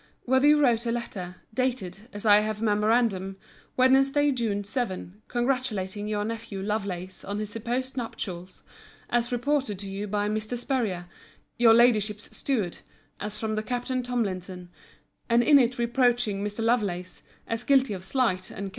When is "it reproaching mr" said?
15.59-16.63